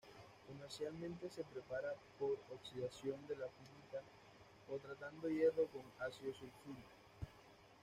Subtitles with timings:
[0.47, 4.01] Comercialmente se prepara por oxidación de la pirita,
[4.67, 6.89] o tratando hierro con ácido sulfúrico.